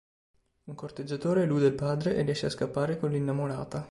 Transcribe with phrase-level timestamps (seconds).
[0.63, 3.87] Un corteggiatore elude il padre e riesce a scappare con l'innamorata.